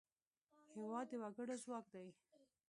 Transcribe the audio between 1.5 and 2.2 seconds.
ځواک دی.